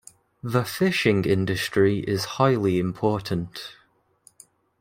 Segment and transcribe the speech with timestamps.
[0.41, 3.75] The fishing industry is highly important.